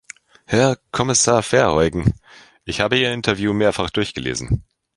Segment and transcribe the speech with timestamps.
[0.47, 2.15] Herr Kommissar Verheugen,
[2.65, 4.63] ich habe Ihr Interview mehrfach durchgelesen.